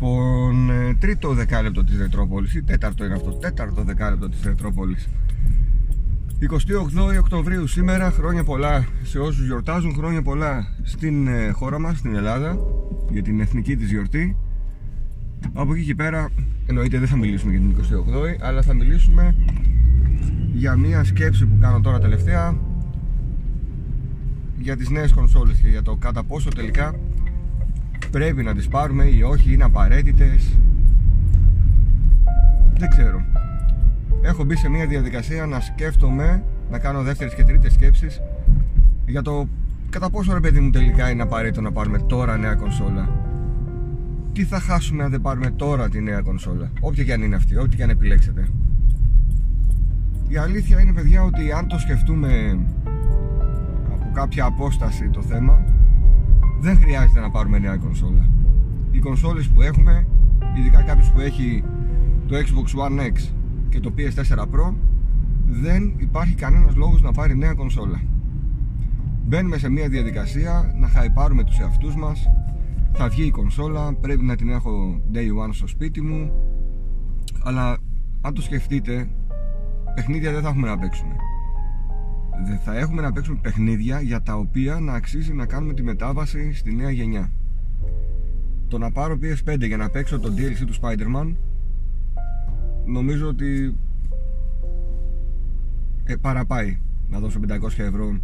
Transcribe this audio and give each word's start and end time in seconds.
Λοιπόν, 0.00 0.70
ε, 0.70 0.94
τρίτο 0.94 1.34
δεκάλεπτο 1.34 1.84
της 1.84 1.98
Ρετρόπολης 1.98 2.54
ή 2.54 2.62
τέταρτο 2.62 3.04
είναι 3.04 3.14
αυτό, 3.14 3.30
τέταρτο 3.30 3.82
δεκάλεπτο 3.82 4.28
της 4.28 4.42
Ρετρόπολης. 4.44 5.08
28 6.38 7.18
Οκτωβρίου 7.18 7.66
σήμερα, 7.66 8.10
χρόνια 8.10 8.44
πολλά 8.44 8.86
σε 9.02 9.18
όσους 9.18 9.46
γιορτάζουν, 9.46 9.94
χρόνια 9.94 10.22
πολλά 10.22 10.66
στην 10.82 11.26
ε, 11.26 11.50
χώρα 11.50 11.78
μας, 11.78 11.98
στην 11.98 12.14
Ελλάδα 12.14 12.58
για 13.10 13.22
την 13.22 13.40
εθνική 13.40 13.76
της 13.76 13.90
γιορτή. 13.90 14.36
Από 15.52 15.74
εκεί 15.74 15.84
και 15.84 15.94
πέρα 15.94 16.28
εννοείται 16.66 16.98
δεν 16.98 17.08
θα 17.08 17.16
μιλήσουμε 17.16 17.52
για 17.52 17.60
την 17.60 17.76
28η 17.76 18.36
αλλά 18.40 18.62
θα 18.62 18.74
μιλήσουμε 18.74 19.34
για 20.52 20.76
μια 20.76 21.04
σκέψη 21.04 21.46
που 21.46 21.58
κάνω 21.60 21.80
τώρα 21.80 21.98
τελευταία 21.98 22.56
για 24.58 24.76
τις 24.76 24.90
νέες 24.90 25.12
κονσόλες 25.12 25.58
και 25.58 25.68
για 25.68 25.82
το 25.82 25.96
κατά 25.96 26.24
πόσο 26.24 26.48
τελικά 26.48 26.94
πρέπει 28.10 28.42
να 28.42 28.54
τις 28.54 28.68
πάρουμε 28.68 29.04
ή 29.04 29.22
όχι, 29.22 29.52
είναι 29.52 29.64
απαραίτητες. 29.64 30.58
Δεν 32.78 32.88
ξέρω. 32.88 33.24
Έχω 34.22 34.44
μπει 34.44 34.56
σε 34.56 34.68
μια 34.68 34.86
διαδικασία 34.86 35.46
να 35.46 35.60
σκέφτομαι 35.60 36.42
να 36.70 36.78
κάνω 36.78 37.02
δεύτερες 37.02 37.34
και 37.34 37.44
τρίτες 37.44 37.72
σκέψεις 37.72 38.20
για 39.06 39.22
το 39.22 39.48
κατά 39.90 40.10
πόσο 40.10 40.32
ρε 40.32 40.40
παιδί 40.40 40.60
μου 40.60 40.70
τελικά 40.70 41.10
είναι 41.10 41.22
απαραίτητο 41.22 41.60
να 41.60 41.72
πάρουμε 41.72 41.98
τώρα 41.98 42.36
νέα 42.36 42.54
κονσόλα. 42.54 43.08
Τι 44.32 44.44
θα 44.44 44.60
χάσουμε 44.60 45.04
αν 45.04 45.10
δεν 45.10 45.20
πάρουμε 45.20 45.50
τώρα 45.50 45.88
τη 45.88 46.00
νέα 46.00 46.20
κονσόλα 46.20 46.70
όποια 46.80 47.04
και 47.04 47.12
αν 47.12 47.22
είναι 47.22 47.36
αυτή, 47.36 47.56
ό,τι 47.56 47.76
και 47.76 47.82
αν 47.82 47.90
επιλέξετε. 47.90 48.48
Η 50.28 50.36
αλήθεια 50.36 50.80
είναι 50.80 50.92
παιδιά 50.92 51.22
ότι 51.22 51.52
αν 51.52 51.68
το 51.68 51.78
σκεφτούμε 51.78 52.58
από 53.92 54.10
κάποια 54.12 54.44
απόσταση 54.44 55.08
το 55.08 55.22
θέμα 55.22 55.64
δεν 56.60 56.78
χρειάζεται 56.78 57.20
να 57.20 57.30
πάρουμε 57.30 57.58
νέα 57.58 57.76
κονσόλα. 57.76 58.28
Οι 58.90 58.98
κονσόλες 58.98 59.48
που 59.48 59.62
έχουμε 59.62 60.06
ειδικά 60.56 60.82
κάποιος 60.82 61.10
που 61.10 61.20
έχει 61.20 61.64
το 62.26 62.36
Xbox 62.36 62.88
One 62.88 63.00
X 63.00 63.32
και 63.68 63.80
το 63.80 63.92
PS4 63.96 64.38
Pro 64.38 64.74
δεν 65.46 65.94
υπάρχει 65.96 66.34
κανένας 66.34 66.76
λόγος 66.76 67.02
να 67.02 67.12
πάρει 67.12 67.36
νέα 67.36 67.54
κονσόλα. 67.54 68.00
Μπαίνουμε 69.26 69.58
σε 69.58 69.68
μια 69.68 69.88
διαδικασία 69.88 70.74
να 70.80 70.88
χαϊπάρουμε 70.88 71.44
τους 71.44 71.58
εαυτούς 71.58 71.96
μας. 71.96 72.30
Θα 72.92 73.08
βγει 73.08 73.26
η 73.26 73.30
κονσόλα, 73.30 73.94
πρέπει 73.94 74.24
να 74.24 74.36
την 74.36 74.48
έχω 74.48 75.00
day 75.12 75.46
one 75.46 75.50
στο 75.50 75.66
σπίτι 75.66 76.02
μου. 76.02 76.32
Αλλά 77.42 77.78
αν 78.20 78.34
το 78.34 78.42
σκεφτείτε 78.42 79.08
παιχνίδια 79.94 80.32
δεν 80.32 80.42
θα 80.42 80.48
έχουμε 80.48 80.68
να 80.68 80.78
παίξουμε 80.78 81.16
δεν 82.46 82.58
θα 82.58 82.78
έχουμε 82.78 83.02
να 83.02 83.12
παίξουμε 83.12 83.38
παιχνίδια 83.42 84.00
για 84.00 84.22
τα 84.22 84.34
οποία 84.34 84.80
να 84.80 84.92
αξίζει 84.92 85.32
να 85.32 85.46
κάνουμε 85.46 85.74
τη 85.74 85.82
μετάβαση 85.82 86.52
στη 86.52 86.74
νέα 86.74 86.90
γενιά. 86.90 87.30
Το 88.68 88.78
να 88.78 88.90
πάρω 88.90 89.18
PS5 89.22 89.66
για 89.66 89.76
να 89.76 89.90
παίξω 89.90 90.18
το 90.18 90.32
DLC 90.36 90.64
του 90.66 90.74
Spider-Man 90.80 91.34
νομίζω 92.86 93.28
ότι 93.28 93.76
ε, 96.04 96.16
παραπάει 96.16 96.78
να 97.08 97.18
δώσω 97.18 97.40
500 97.48 97.78
ευρώ 97.78 98.18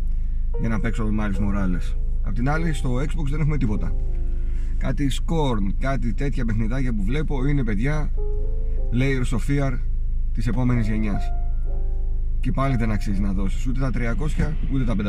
για 0.60 0.68
να 0.68 0.80
παίξω 0.80 1.04
το 1.04 1.10
Miles 1.18 1.38
Morales 1.38 1.96
Απ' 2.22 2.34
την 2.34 2.48
άλλη 2.48 2.72
στο 2.72 2.94
Xbox 2.94 3.26
δεν 3.30 3.40
έχουμε 3.40 3.56
τίποτα. 3.56 3.94
Κάτι 4.78 5.10
Scorn, 5.12 5.74
κάτι 5.78 6.14
τέτοια 6.14 6.44
παιχνιδάκια 6.44 6.94
που 6.94 7.02
βλέπω 7.02 7.46
είναι 7.46 7.64
παιδιά 7.64 8.10
Layers 8.92 9.36
of 9.36 9.50
Fear 9.50 9.78
της 10.32 10.46
επόμενης 10.46 10.88
γενιάς 10.88 11.32
και 12.44 12.52
πάλι 12.52 12.76
δεν 12.76 12.90
αξίζει 12.90 13.20
να 13.20 13.32
δώσεις 13.32 13.66
ούτε 13.66 13.80
τα 13.80 13.90
300 13.94 14.52
ούτε 14.72 14.84
τα 14.84 14.94
500 14.96 15.04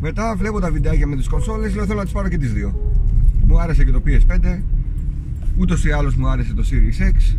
μετά 0.00 0.34
βλέπω 0.36 0.60
τα 0.60 0.70
βιντεάκια 0.70 1.06
με 1.06 1.16
τις 1.16 1.28
κονσόλες 1.28 1.74
λέω 1.74 1.84
θέλω 1.84 1.98
να 1.98 2.04
τις 2.04 2.12
πάρω 2.12 2.28
και 2.28 2.38
τις 2.38 2.52
δύο. 2.52 2.94
Μου 3.46 3.60
άρεσε 3.60 3.84
και 3.84 3.90
το 3.90 4.02
PS5 4.06 4.62
ούτως 5.58 5.84
ή 5.84 5.90
άλλως 5.90 6.16
μου 6.16 6.28
άρεσε 6.28 6.54
το 6.54 6.64
Series 6.70 7.02
X. 7.02 7.36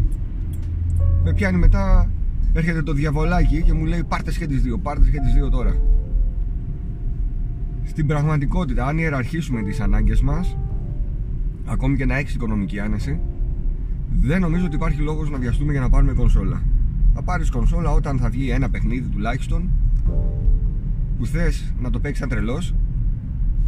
Με 1.23 1.33
πιάνει 1.33 1.57
μετά 1.57 2.11
έρχεται 2.53 2.81
το 2.81 2.93
διαβολάκι 2.93 3.61
και 3.61 3.73
μου 3.73 3.85
λέει 3.85 4.03
πάρτε 4.03 4.31
και 4.31 4.47
τις 4.47 4.61
δύο 4.61 4.77
πάρτε 4.77 5.09
και 5.09 5.19
τις 5.19 5.33
δύο 5.33 5.49
τώρα. 5.49 5.81
Στην 7.83 8.07
πραγματικότητα 8.07 8.85
αν 8.85 8.97
ιεραρχήσουμε 8.97 9.63
τις 9.63 9.79
ανάγκες 9.79 10.21
μας 10.21 10.57
ακόμη 11.65 11.95
και 11.95 12.05
να 12.05 12.17
έχεις 12.17 12.33
οικονομική 12.33 12.79
άνεση 12.79 13.19
δεν 14.15 14.41
νομίζω 14.41 14.65
ότι 14.65 14.75
υπάρχει 14.75 15.01
λόγος 15.01 15.29
να 15.29 15.37
βιαστούμε 15.37 15.71
για 15.71 15.81
να 15.81 15.89
πάρουμε 15.89 16.13
κονσόλα. 16.13 16.61
Θα 17.13 17.21
πάρεις 17.21 17.49
κονσόλα 17.49 17.91
όταν 17.91 18.17
θα 18.17 18.29
βγει 18.29 18.49
ένα 18.49 18.69
παιχνίδι 18.69 19.07
τουλάχιστον 19.07 19.69
που 21.17 21.25
θες 21.25 21.73
να 21.81 21.89
το 21.89 21.99
παίξεις 21.99 22.19
σαν 22.19 22.29
τρελός 22.29 22.73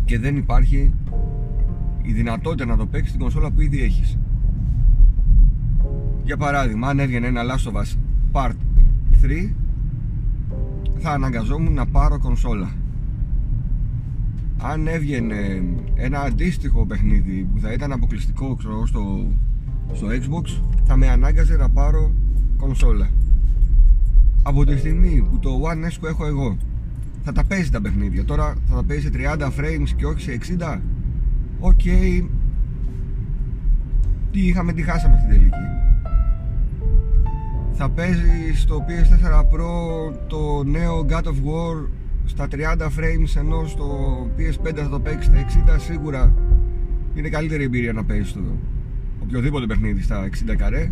και 0.05 0.19
δεν 0.19 0.37
υπάρχει 0.37 0.93
η 2.01 2.13
δυνατότητα 2.13 2.65
να 2.65 2.77
το 2.77 2.85
παίξεις 2.85 3.09
στην 3.09 3.21
κονσόλα 3.21 3.51
που 3.51 3.61
ήδη 3.61 3.83
έχεις. 3.83 4.17
Για 6.23 6.37
παράδειγμα 6.37 6.87
αν 6.87 6.99
έβγαινε 6.99 7.27
ένα 7.27 7.41
Last 7.43 7.71
of 7.71 7.81
Us 7.81 7.97
Part 8.31 8.55
3 9.23 9.53
θα 10.97 11.11
αναγκαζόμουν 11.11 11.73
να 11.73 11.85
πάρω 11.85 12.19
κονσόλα. 12.19 12.71
Αν 14.61 14.87
έβγαινε 14.87 15.63
ένα 15.95 16.19
αντίστοιχο 16.21 16.85
παιχνίδι 16.85 17.47
που 17.53 17.59
θα 17.59 17.73
ήταν 17.73 17.91
αποκλειστικό 17.91 18.55
ξέρω, 18.55 18.85
στο, 18.85 19.27
στο 19.93 20.07
Xbox 20.07 20.61
θα 20.85 20.97
με 20.97 21.09
ανάγκαζε 21.09 21.55
να 21.55 21.69
πάρω 21.69 22.11
κονσόλα. 22.57 23.09
Από 24.43 24.65
τη 24.65 24.77
στιγμή 24.77 25.27
που 25.29 25.39
το 25.39 25.49
One 25.63 25.91
S 25.91 25.95
που 25.99 26.05
έχω 26.05 26.25
εγώ 26.25 26.57
θα 27.23 27.31
τα 27.31 27.43
παίζει 27.43 27.69
τα 27.69 27.81
παιχνίδια. 27.81 28.25
Τώρα 28.25 28.55
θα 28.69 28.75
τα 28.75 28.83
παίζει 28.83 29.03
σε 29.03 29.11
30 29.37 29.43
frames 29.43 29.89
και 29.95 30.05
όχι 30.05 30.21
σε 30.21 30.37
60 30.59 30.79
OK. 31.59 31.79
Okay. 31.83 32.27
τι 34.31 34.47
είχαμε 34.47 34.73
τι 34.73 34.81
χάσαμε 34.81 35.15
στην 35.17 35.29
τελική. 35.29 35.55
Θα 37.73 37.89
παίζει 37.89 38.53
στο 38.55 38.85
PS4 38.87 39.39
Pro 39.39 40.13
το 40.27 40.63
νέο 40.63 41.05
God 41.09 41.23
of 41.23 41.27
War 41.27 41.87
στα 42.25 42.47
30 42.51 42.57
frames 42.81 43.35
ενώ 43.37 43.65
στο 43.65 43.87
PS5 44.37 44.75
θα 44.75 44.89
το 44.89 44.99
παίξει 44.99 45.29
στα 45.29 45.75
60 45.75 45.79
σίγουρα. 45.79 46.33
Είναι 47.15 47.29
καλύτερη 47.29 47.63
εμπειρία 47.63 47.93
να 47.93 48.03
παίζεις 48.03 48.33
το 48.33 48.39
οποιοδήποτε 49.23 49.65
παιχνίδι 49.65 50.01
στα 50.01 50.29
60 50.51 50.55
καρέ. 50.57 50.91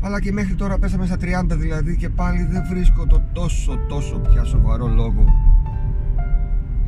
Αλλά 0.00 0.20
και 0.20 0.32
μέχρι 0.32 0.54
τώρα 0.54 0.78
πέσαμε 0.78 1.06
στα 1.06 1.16
30 1.20 1.44
δηλαδή 1.48 1.96
και 1.96 2.08
πάλι 2.08 2.42
δεν 2.42 2.62
βρίσκω 2.70 3.06
το 3.06 3.22
τόσο 3.32 3.78
τόσο 3.88 4.18
πια 4.18 4.44
σοβαρό 4.44 4.88
λόγο 4.88 5.24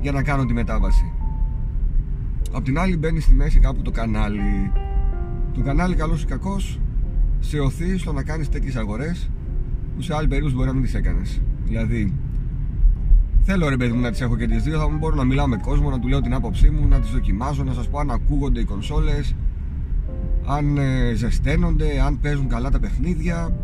για 0.01 0.13
να 0.13 0.23
κάνω 0.23 0.45
τη 0.45 0.53
μετάβαση. 0.53 1.13
Απ' 2.53 2.65
την 2.65 2.79
άλλη 2.79 2.97
μπαίνει 2.97 3.21
στη 3.21 3.35
μέση 3.35 3.59
κάπου 3.59 3.83
το 3.83 3.91
κανάλι. 3.91 4.73
Το 5.55 5.61
κανάλι 5.61 5.95
καλός 5.95 6.23
ή 6.23 6.27
κακός 6.27 6.81
σε 7.41 7.59
οθεί 7.59 7.99
στο 7.99 8.13
να 8.13 8.23
κάνεις 8.23 8.49
τέτοιες 8.49 8.77
αγορές 8.77 9.31
που 9.95 10.03
σε 10.03 10.15
άλλη 10.15 10.29
περίπτωση 10.29 10.55
μπορεί 10.55 10.69
να 10.69 10.75
μην 10.75 10.83
τις 10.83 10.95
έκανες. 10.95 11.41
Δηλαδή 11.65 12.15
Θέλω 13.49 13.69
ρε 13.69 13.77
παιδί 13.77 13.93
μου 13.93 14.01
να 14.01 14.11
τις 14.11 14.21
έχω 14.21 14.37
και 14.37 14.47
τις 14.47 14.63
δύο. 14.63 14.79
Θα 14.79 14.89
μπορώ 14.89 15.15
να 15.15 15.25
μιλάω 15.25 15.47
με 15.47 15.57
κόσμο, 15.57 15.91
να 15.91 15.99
του 15.99 16.09
λέω 16.09 16.21
την 16.21 16.35
άποψή 16.35 16.71
μου, 16.71 16.89
να 16.89 17.01
τις 17.01 17.11
δοκιμάζω, 17.11 17.65
να 17.65 17.73
σας 17.73 17.89
πω 17.89 17.99
αν 17.99 18.11
ακούγονται 18.11 18.61
οι 18.61 18.65
κονσόλες, 18.65 19.35
αν 20.47 20.79
ε, 20.79 21.15
ζεσταίνονται, 21.15 22.01
αν 22.01 22.21
παίζουν 22.21 22.49
καλά 22.49 22.71
τα 22.71 22.81
παιχνίδια. 22.81 23.57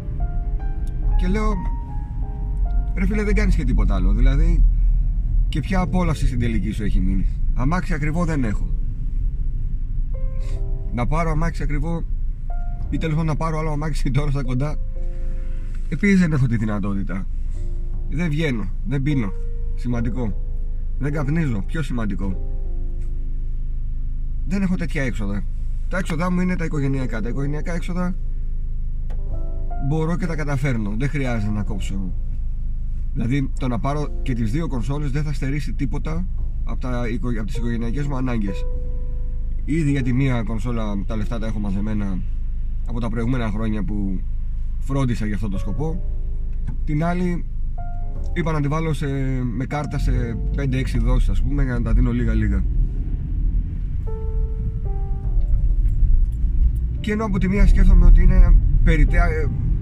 Και 1.19 1.27
λέω, 1.27 1.55
ρε 2.95 3.07
φίλε, 3.07 3.23
δεν 3.23 3.35
κάνεις 3.35 3.55
και 3.55 3.65
τίποτα 3.65 3.95
άλλο. 3.95 4.13
Δηλαδή, 4.13 4.65
και 5.49 5.61
ποια 5.61 5.81
απόλαυση 5.81 6.27
στην 6.27 6.39
τελική 6.39 6.71
σου 6.71 6.83
έχει 6.85 7.01
μείνει. 7.01 7.27
Αμάξι 7.55 7.95
ακριβό 7.95 8.25
δεν 8.25 8.45
έχω. 8.45 8.69
Να 10.93 11.07
πάρω 11.07 11.31
αμάξι 11.31 11.63
ακριβό 11.63 12.05
ή 12.91 12.99
τέλος 12.99 13.25
να 13.25 13.37
πάρω 13.37 13.59
άλλο 13.59 13.71
αμάξι 13.71 14.11
τώρα 14.11 14.31
στα 14.31 14.43
κοντά. 14.43 14.77
Επίσης 15.89 16.21
δεν 16.21 16.33
έχω 16.33 16.47
τη 16.47 16.57
δυνατότητα. 16.57 17.27
Δεν 18.11 18.29
βγαίνω, 18.29 18.71
δεν 18.87 19.03
πίνω. 19.03 19.33
Σημαντικό. 19.75 20.37
Δεν 20.99 21.13
καπνίζω. 21.13 21.63
Πιο 21.67 21.83
σημαντικό. 21.83 22.51
Δεν 24.47 24.63
έχω 24.63 24.77
τέτοια 24.77 25.03
έξοδα. 25.03 25.45
Τα 25.93 25.99
έξοδά 25.99 26.31
μου 26.31 26.41
είναι 26.41 26.57
τα 26.57 26.65
οικογενειακά. 26.65 27.21
Τα 27.21 27.29
οικογενειακά 27.29 27.75
έξοδα 27.75 28.15
μπορώ 29.89 30.17
και 30.17 30.27
τα 30.27 30.35
καταφέρνω. 30.37 30.95
Δεν 30.99 31.09
χρειάζεται 31.09 31.53
να 31.53 31.63
κόψω. 31.63 32.13
Δηλαδή 33.13 33.51
το 33.59 33.69
να 33.69 33.79
πάρω 33.79 34.09
και 34.23 34.35
τις 34.35 34.51
δύο 34.51 34.69
κονσόλες 34.69 35.11
δεν 35.11 35.23
θα 35.23 35.33
στερήσει 35.33 35.73
τίποτα 35.73 36.27
από, 36.65 36.81
τα, 36.81 37.03
από 37.39 37.47
τις 37.47 37.57
οικογενειακές 37.57 38.07
μου 38.07 38.17
ανάγκες. 38.17 38.65
Ήδη 39.65 39.91
για 39.91 40.03
τη 40.03 40.13
μία 40.13 40.43
κονσόλα 40.43 41.05
τα 41.07 41.17
λεφτά 41.17 41.39
τα 41.39 41.47
έχω 41.47 41.59
μαζεμένα 41.59 42.19
από 42.87 43.01
τα 43.01 43.09
προηγούμενα 43.09 43.49
χρόνια 43.49 43.83
που 43.83 44.21
φρόντισα 44.79 45.27
για 45.27 45.35
αυτό 45.35 45.49
το 45.49 45.59
σκοπό. 45.59 46.03
Την 46.85 47.05
άλλη 47.05 47.45
είπα 48.33 48.53
να 48.53 48.61
τη 48.61 48.69
βάλω 48.69 48.93
σε, 48.93 49.07
με 49.43 49.65
κάρτα 49.65 49.99
σε 49.99 50.37
5-6 50.57 50.85
δόσεις 51.01 51.29
ας 51.29 51.43
πούμε 51.43 51.63
για 51.63 51.73
να 51.73 51.83
τα 51.83 51.93
δίνω 51.93 52.13
λίγα 52.13 52.35
λίγα 52.35 52.65
και 57.03 57.13
ενώ 57.13 57.25
από 57.25 57.39
τη 57.39 57.49
μία 57.49 57.67
σκέφτομαι 57.67 58.07
ότι 58.07 58.23
είναι 58.23 58.55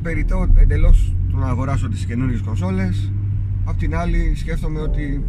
περιττό 0.03 0.49
εντελώς 0.57 1.17
το 1.31 1.37
να 1.37 1.47
αγοράσω 1.47 1.89
τις 1.89 2.05
καινούργιες 2.05 2.41
κονσόλες. 2.41 3.13
Απ' 3.65 3.79
την 3.79 3.97
άλλη 3.97 4.33
σκέφτομαι 4.35 4.81
ότι 4.81 5.25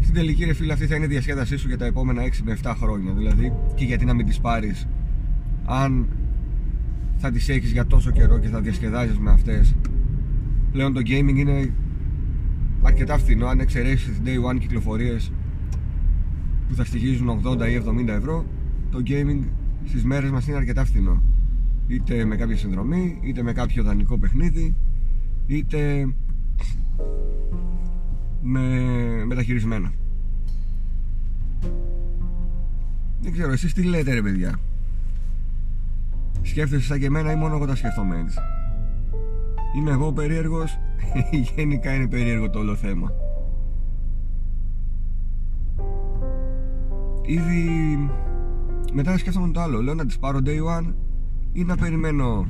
στην 0.00 0.14
τελική 0.14 0.44
ρε 0.44 0.52
φίλε 0.52 0.72
αυτή 0.72 0.86
θα 0.86 0.94
είναι 0.96 1.04
η 1.04 1.08
διασκέδασή 1.08 1.56
σου 1.56 1.68
για 1.68 1.78
τα 1.78 1.84
επόμενα 1.84 2.22
6 2.22 2.42
με 2.44 2.58
7 2.62 2.74
χρόνια. 2.76 3.12
Δηλαδή 3.12 3.52
και 3.74 3.84
γιατί 3.84 4.04
να 4.04 4.14
μην 4.14 4.26
τις 4.26 4.40
πάρεις 4.40 4.88
αν 5.64 6.06
θα 7.16 7.30
τις 7.30 7.48
έχεις 7.48 7.72
για 7.72 7.86
τόσο 7.86 8.10
καιρό 8.10 8.38
και 8.38 8.48
θα 8.48 8.60
διασκεδάζεις 8.60 9.18
με 9.18 9.30
αυτές. 9.30 9.74
Πλέον 10.72 10.92
το 10.92 11.00
gaming 11.04 11.36
είναι 11.36 11.72
αρκετά 12.82 13.18
φθηνό. 13.18 13.46
Αν 13.46 13.60
εξαιρέσεις 13.60 14.06
τις 14.06 14.20
day 14.24 14.52
one 14.52 14.58
κυκλοφορίες 14.58 15.32
που 16.68 16.74
θα 16.74 16.84
στοιχίζουν 16.84 17.42
80 17.44 17.68
ή 17.68 17.82
70 18.06 18.08
ευρώ 18.08 18.44
το 18.90 19.02
gaming 19.06 19.42
στις 19.86 20.04
μέρες 20.04 20.30
μας 20.30 20.46
είναι 20.46 20.56
αρκετά 20.56 20.84
φθηνό. 20.84 21.22
Είτε 21.86 22.24
με 22.24 22.36
κάποια 22.36 22.56
συνδρομή 22.56 23.18
είτε 23.22 23.42
με 23.42 23.52
κάποιο 23.52 23.82
δανεικό 23.82 24.18
παιχνίδι 24.18 24.74
είτε 25.46 26.08
με 28.42 28.60
μεταχειρισμένα. 29.26 29.92
Δεν 33.20 33.32
ξέρω 33.32 33.52
εσείς 33.52 33.72
τι 33.72 33.82
λέτε 33.82 34.14
ρε 34.14 34.22
παιδιά; 34.22 34.58
Σκέφτεσαι 36.42 36.86
σαν 36.86 36.98
και 36.98 37.06
εμένα 37.06 37.32
ή 37.32 37.36
μόνο 37.36 37.54
εγώ 37.54 37.66
τα 37.66 37.74
σκέφτομαι 37.74 38.18
έτσι; 38.18 38.38
Είμαι 39.76 39.90
εγώ 39.90 40.12
περίεργος; 40.12 40.78
Γενικά 41.56 41.94
είναι 41.94 42.08
περίεργο 42.08 42.50
το 42.50 42.58
όλο 42.58 42.74
θέμα. 42.74 43.12
Ήδη 47.26 47.98
μετά 48.92 49.18
σκέφτομαι 49.18 49.52
το 49.52 49.60
άλλο. 49.60 49.82
Λέω 49.82 49.94
να 49.94 50.06
τις 50.06 50.18
πάρω 50.18 50.38
day 50.44 50.80
one 50.80 50.94
ή 51.52 51.64
να 51.64 51.76
περιμένω 51.76 52.46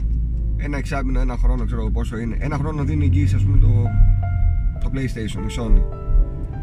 ένα 0.57 0.77
εξάμεινο, 0.77 1.21
ένα 1.21 1.37
χρόνο 1.37 1.65
ξέρω 1.65 1.91
πόσο 1.91 2.19
είναι. 2.19 2.37
Ένα 2.41 2.57
χρόνο 2.57 2.85
δίνει 2.85 3.05
εγγύηση 3.05 3.35
ας 3.35 3.45
πούμε 3.45 3.59
το, 3.59 3.69
το 4.81 4.91
PlayStation, 4.93 5.51
η 5.51 5.55
Sony. 5.59 5.83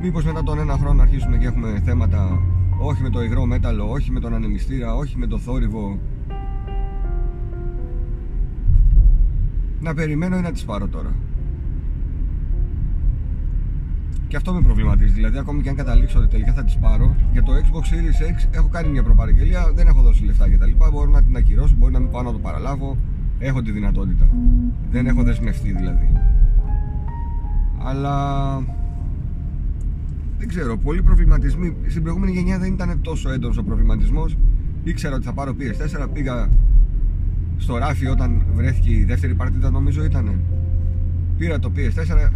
Μήπως 0.01 0.25
μετά 0.25 0.43
τον 0.43 0.59
ένα 0.59 0.77
χρόνο 0.77 1.01
αρχίσουμε 1.01 1.37
και 1.37 1.45
έχουμε 1.45 1.81
θέματα 1.85 2.41
όχι 2.81 3.01
με 3.01 3.09
το 3.09 3.23
υγρό 3.23 3.45
μέταλλο, 3.45 3.89
όχι 3.89 4.11
με 4.11 4.19
τον 4.19 4.33
ανεμιστήρα, 4.33 4.95
όχι 4.95 5.17
με 5.17 5.27
το 5.27 5.37
θόρυβο. 5.37 5.99
Να 9.79 9.93
περιμένω 9.93 10.37
ή 10.37 10.41
να 10.41 10.51
τις 10.51 10.65
πάρω 10.65 10.87
τώρα 10.87 11.15
και 14.29 14.35
αυτό 14.35 14.53
με 14.53 14.61
προβληματίζει. 14.61 15.11
Δηλαδή, 15.11 15.37
ακόμη 15.37 15.61
και 15.61 15.69
αν 15.69 15.75
καταλήξω 15.75 16.19
ότι 16.19 16.27
τελικά 16.27 16.53
θα 16.53 16.63
τις 16.63 16.77
πάρω, 16.77 17.15
για 17.31 17.43
το 17.43 17.51
Xbox 17.51 17.83
Series 17.93 18.33
X 18.33 18.47
έχω 18.51 18.67
κάνει 18.67 18.89
μια 18.89 19.03
προπαραγγελία, 19.03 19.71
δεν 19.75 19.87
έχω 19.87 20.01
δώσει 20.01 20.23
λεφτά 20.23 20.49
κτλ. 20.49 20.71
Μπορώ 20.91 21.11
να 21.11 21.21
την 21.21 21.35
ακυρώσω, 21.35 21.75
μπορεί 21.77 21.93
να 21.93 21.99
μην 21.99 22.09
πάω 22.09 22.21
να 22.21 22.31
το 22.31 22.37
παραλάβω. 22.37 22.97
Έχω 23.39 23.61
τη 23.61 23.71
δυνατότητα. 23.71 24.27
Δεν 24.91 25.07
έχω 25.07 25.23
δεσμευτεί 25.23 25.73
δηλαδή. 25.73 26.11
Αλλά 27.83 28.55
δεν 30.37 30.47
ξέρω, 30.47 30.77
πολλοί 30.77 31.01
προβληματισμοί. 31.01 31.75
Στην 31.87 32.01
προηγούμενη 32.01 32.31
γενιά 32.31 32.59
δεν 32.59 32.73
ήταν 32.73 33.01
τόσο 33.01 33.29
έντονος 33.29 33.57
ο 33.57 33.63
προβληματισμός. 33.63 34.37
Ήξερα 34.83 35.15
ότι 35.15 35.25
θα 35.25 35.33
πάρω 35.33 35.55
PS4, 35.59 36.07
πήγα 36.13 36.49
στο 37.57 37.77
ράφι 37.77 38.07
όταν 38.07 38.45
βρέθηκε 38.53 38.91
η 38.91 39.03
δεύτερη 39.03 39.33
παρτίδα, 39.33 39.69
νομίζω 39.69 40.03
ήταν. 40.03 40.39
Πήρα 41.37 41.59
το 41.59 41.71
PS4 41.75 42.29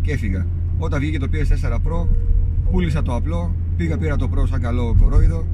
και 0.00 0.12
έφυγα. 0.12 0.46
Όταν 0.78 1.00
βγήκε 1.00 1.18
το 1.18 1.26
PS4 1.32 1.72
Pro, 1.72 2.06
πούλησα 2.70 3.02
το 3.02 3.14
απλό, 3.14 3.54
πήγα 3.76 3.98
πήρα 3.98 4.16
το 4.16 4.30
Pro 4.34 4.48
σαν 4.48 4.60
καλό 4.60 4.96
κορόιδο. 5.00 5.46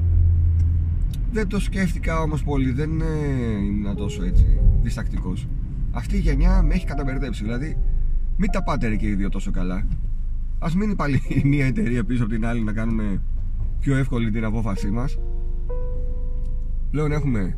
Δεν 1.31 1.47
το 1.47 1.59
σκέφτηκα 1.59 2.21
όμως 2.21 2.43
πολύ, 2.43 2.71
δεν 2.71 2.89
είναι 2.89 3.93
τόσο 3.93 4.23
έτσι 4.23 4.59
διστακτικός. 4.81 5.47
Αυτή 5.91 6.15
η 6.15 6.19
γενιά 6.19 6.61
με 6.61 6.73
έχει 6.73 6.85
καταμπερδέψει, 6.85 7.43
δηλαδή 7.43 7.77
μην 8.37 8.51
τα 8.51 8.63
πάτε 8.63 8.87
ρε 8.87 8.95
και 8.95 9.07
οι 9.07 9.13
δύο 9.13 9.29
τόσο 9.29 9.51
καλά. 9.51 9.87
Ας 10.59 10.75
μείνει 10.75 10.95
πάλι 10.95 11.21
μία 11.43 11.65
εταιρεία 11.65 12.03
πίσω 12.03 12.23
από 12.23 12.31
την 12.31 12.45
άλλη 12.45 12.63
να 12.63 12.73
κάνουμε 12.73 13.21
πιο 13.79 13.95
εύκολη 13.95 14.31
την 14.31 14.43
απόφασή 14.43 14.89
μας. 14.89 15.17
Πλέον 16.91 17.11
έχουμε 17.11 17.57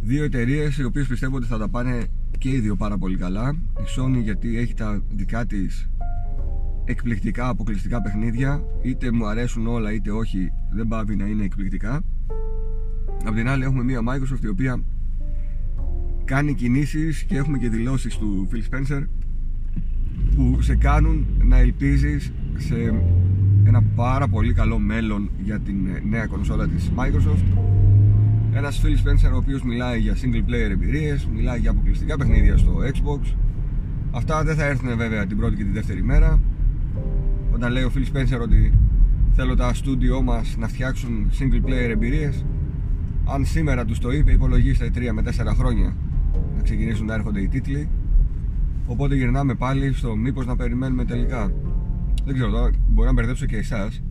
δύο 0.00 0.24
εταιρείες 0.24 0.78
οι 0.78 0.84
οποίες 0.84 1.06
πιστεύω 1.06 1.36
ότι 1.36 1.46
θα 1.46 1.58
τα 1.58 1.68
πάνε 1.68 2.04
και 2.38 2.50
οι 2.50 2.58
δύο 2.58 2.76
πάρα 2.76 2.98
πολύ 2.98 3.16
καλά. 3.16 3.56
Η 3.78 3.84
Sony 3.98 4.22
γιατί 4.22 4.58
έχει 4.58 4.74
τα 4.74 5.02
δικά 5.14 5.46
της 5.46 5.88
εκπληκτικά 6.86 7.48
αποκλειστικά 7.48 8.02
παιχνίδια 8.02 8.64
είτε 8.82 9.12
μου 9.12 9.26
αρέσουν 9.26 9.66
όλα 9.66 9.92
είτε 9.92 10.10
όχι 10.10 10.52
δεν 10.70 10.88
πάβει 10.88 11.16
να 11.16 11.26
είναι 11.26 11.44
εκπληκτικά. 11.44 12.02
Απ' 13.24 13.34
την 13.34 13.48
άλλη 13.48 13.64
έχουμε 13.64 13.82
μια 13.84 14.00
Microsoft 14.00 14.44
η 14.44 14.48
οποία 14.48 14.82
κάνει 16.24 16.54
κινήσεις 16.54 17.22
και 17.22 17.36
έχουμε 17.36 17.58
και 17.58 17.68
δηλώσεις 17.68 18.16
του 18.16 18.48
Phil 18.52 18.74
Spencer 18.74 19.02
που 20.34 20.62
σε 20.62 20.76
κάνουν 20.76 21.26
να 21.42 21.58
ελπίζεις 21.58 22.32
σε 22.56 22.94
ένα 23.64 23.82
πάρα 23.94 24.28
πολύ 24.28 24.52
καλό 24.52 24.78
μέλλον 24.78 25.30
για 25.42 25.60
την 25.60 25.76
νέα 26.08 26.26
κονσόλα 26.26 26.68
της 26.68 26.90
Microsoft. 26.96 27.58
Ένας 28.52 28.82
Phil 28.84 29.08
Spencer 29.08 29.32
ο 29.32 29.36
οποίος 29.36 29.62
μιλάει 29.62 30.00
για 30.00 30.14
single 30.14 30.50
player 30.50 30.70
εμπειρίες 30.70 31.28
μιλάει 31.34 31.58
για 31.58 31.70
αποκλειστικά 31.70 32.16
παιχνίδια 32.16 32.56
στο 32.56 32.76
Xbox. 32.94 33.34
Αυτά 34.10 34.44
δεν 34.44 34.56
θα 34.56 34.64
έρθουν 34.64 34.96
βέβαια 34.96 35.26
την 35.26 35.36
πρώτη 35.36 35.56
και 35.56 35.64
τη 35.64 35.70
δεύτερη 35.70 36.02
μέρα 36.02 36.40
όταν 37.56 37.72
λέει 37.72 37.82
ο 37.82 37.90
Phil 37.94 38.16
Spencer 38.16 38.40
ότι 38.42 38.72
θέλω 39.32 39.54
τα 39.54 39.74
στούντιό 39.74 40.22
μας 40.22 40.56
να 40.58 40.68
φτιάξουν 40.68 41.30
single 41.38 41.68
player 41.68 41.90
εμπειρίες 41.90 42.44
αν 43.24 43.44
σήμερα 43.44 43.84
τους 43.84 43.98
το 43.98 44.10
είπε 44.10 44.32
υπολογίστε 44.32 44.90
3 44.94 45.10
με 45.12 45.22
4 45.22 45.54
χρόνια 45.54 45.96
να 46.56 46.62
ξεκινήσουν 46.62 47.06
να 47.06 47.14
έρχονται 47.14 47.40
οι 47.40 47.48
τίτλοι. 47.48 47.88
Οπότε 48.86 49.14
γυρνάμε 49.14 49.54
πάλι 49.54 49.92
στο 49.92 50.16
μήπως 50.16 50.46
να 50.46 50.56
περιμένουμε 50.56 51.04
τελικά. 51.04 51.52
Δεν 52.24 52.34
ξέρω 52.34 52.50
τώρα 52.50 52.70
μπορεί 52.88 53.06
να 53.06 53.14
μπερδέψω 53.14 53.46
και 53.46 53.56
εσάς 53.56 54.02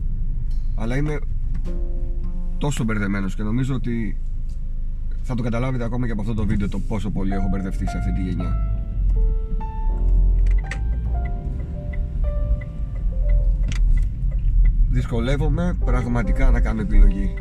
αλλά 0.74 0.96
είμαι 0.96 1.18
τόσο 2.58 2.84
μπερδεμένος 2.84 3.34
και 3.34 3.42
νομίζω 3.42 3.74
ότι 3.74 4.16
θα 5.22 5.34
το 5.34 5.42
καταλάβετε 5.42 5.84
ακόμα 5.84 6.06
και 6.06 6.12
από 6.12 6.20
αυτό 6.20 6.34
το 6.34 6.46
βίντεο 6.46 6.68
το 6.68 6.78
πόσο 6.78 7.10
πολύ 7.10 7.32
έχω 7.32 7.48
μπερδευτεί 7.50 7.88
σε 7.88 7.98
αυτή 7.98 8.12
τη 8.12 8.22
γενιά 8.22 8.75
δυσκολεύομαι 14.96 15.76
πραγματικά 15.84 16.50
να 16.50 16.60
κάνω 16.60 16.80
επιλογή. 16.80 17.34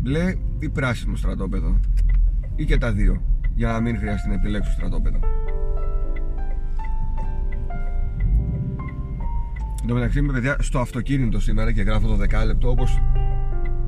Μπλε 0.00 0.34
ή 0.58 0.68
πράσινο 0.68 1.16
στρατόπεδο. 1.16 1.80
Ή 2.56 2.64
και 2.64 2.78
τα 2.78 2.92
δύο 2.92 3.22
για 3.54 3.72
να 3.72 3.80
μην 3.80 3.96
χρειαστεί 3.98 4.28
να 4.28 4.34
επιλέξω 4.34 4.70
στρατόπεδο. 4.70 5.18
Εν 9.80 9.86
τω 9.86 9.94
μεταξύ 9.94 10.18
είμαι 10.18 10.32
παιδιά 10.32 10.56
στο 10.60 10.78
αυτοκίνητο 10.78 11.40
σήμερα 11.40 11.72
και 11.72 11.82
γράφω 11.82 12.06
το 12.06 12.16
δεκάλεπτο 12.16 12.70
όπως 12.70 13.02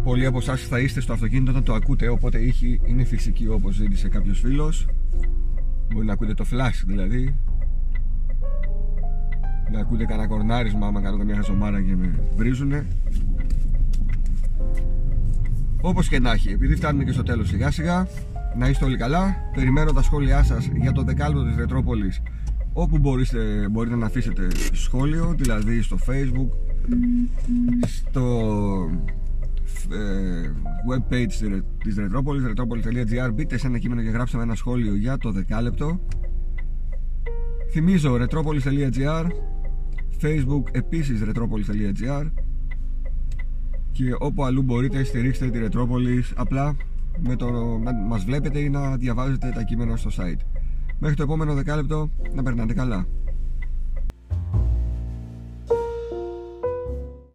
πολλοί 0.05 0.27
από 0.27 0.39
εσάς 0.39 0.61
θα 0.63 0.81
είστε 0.81 1.01
στο 1.01 1.13
αυτοκίνητο 1.13 1.51
όταν 1.51 1.65
το 1.65 1.75
ακούτε 1.75 2.09
οπότε 2.09 2.39
ήχη 2.39 2.81
είναι 2.85 3.05
φυσική 3.05 3.49
όπως 3.49 3.75
ζήτησε 3.75 4.09
κάποιος 4.09 4.41
φίλος. 4.41 4.89
Μπορεί 5.93 6.07
να 6.07 6.13
ακούτε 6.13 6.35
το 6.35 6.45
flash 6.51 6.83
δηλαδή 6.87 7.37
να 9.73 9.81
ακούτε 9.81 10.05
κανένα 10.05 10.29
κορνάρισμα 10.29 10.87
άμα 10.87 11.01
κάνω 11.01 11.17
καμιά 11.17 11.35
χαζομάρα 11.35 11.83
και 11.83 11.97
με 11.97 12.19
βρίζουνε. 12.37 12.87
Όπως 15.81 16.09
και 16.09 16.19
να 16.19 16.33
έχει 16.33 16.49
επειδή 16.49 16.75
φτάνουμε 16.75 17.05
και 17.05 17.13
στο 17.13 17.23
τέλος 17.23 17.49
σιγά 17.49 17.71
σιγά 17.71 18.07
να 18.57 18.69
είστε 18.69 18.85
όλοι 18.85 18.97
καλά. 18.97 19.37
Περιμένω 19.55 19.93
τα 19.93 20.03
σχόλιά 20.03 20.43
σας 20.43 20.71
για 20.75 20.93
το 20.93 21.03
δεκάλεπτο 21.03 21.45
της 21.45 21.57
Ρετρόπολης 21.57 22.23
όπου 22.73 22.99
μπορείτε, 22.99 23.69
μπορείτε 23.71 23.97
να 23.97 24.07
αφήσετε 24.07 24.49
σχόλιο 24.73 25.35
δηλαδή 25.37 25.83
στο 25.83 25.97
facebook 26.07 26.49
στο 27.87 28.51
ε, 29.91 30.51
web 30.91 31.13
page 31.13 31.53
της 31.83 31.97
Ρετρόπολης 31.97 32.45
retropolis.gr 32.47 33.31
μπείτε 33.35 33.59
σε 33.59 33.67
ένα 33.67 33.79
κείμενο 33.79 34.03
και 34.03 34.09
γράψτε 34.09 34.43
ένα 34.43 34.55
σχόλιο 34.55 34.95
για 34.95 35.19
το 35.19 35.33
δεκάλεπτο. 35.33 36.01
Θυμίζω 37.73 38.15
retropolis.gr 38.15 39.27
facebook 40.23 40.63
επίσης 40.71 41.23
retropolis.gr 41.25 42.27
και 43.93 44.15
όπου 44.19 44.45
αλλού 44.45 44.63
μπορείτε 44.63 45.05
στηρίξτε 45.05 45.51
τη 45.51 45.59
Retropolis 45.63 46.33
απλά 46.37 46.77
με 47.19 47.37
το 47.37 47.51
να 47.79 47.93
μας 47.93 48.25
βλέπετε 48.25 48.59
ή 48.59 48.69
να 48.69 48.97
διαβάζετε 48.97 49.53
τα 49.55 49.63
κείμενα 49.63 49.97
στο 49.97 50.11
site. 50.11 50.41
Μέχρι 50.99 51.17
το 51.17 51.23
επόμενο 51.23 51.55
δεκάλεπτο 51.55 52.11
να 52.35 52.43
περνάτε 52.43 52.75
καλά. 52.75 53.07